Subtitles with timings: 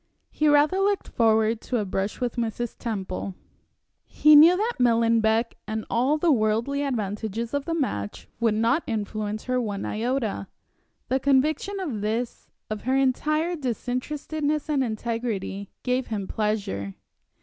[0.31, 2.75] He rather looked forward to a brush with Mrs.
[2.75, 3.35] Temple.
[4.07, 9.43] He knew that Millenbeck and all the worldly advantages of the match would not influence
[9.43, 10.47] her one iota.
[11.09, 16.95] The conviction of this, of her entire disinterestedness and integrity, gave him pleasure.